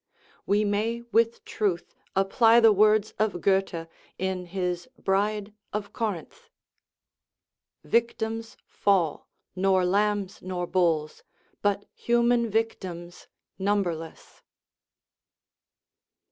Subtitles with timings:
[0.47, 3.85] We may with truth apply the words of Goethe
[4.17, 6.49] in his Bride of Corinth:"
[7.83, 11.21] Victims fall, nor lambs nor bulls,
[11.61, 13.27] But human victims
[13.59, 14.41] numberless."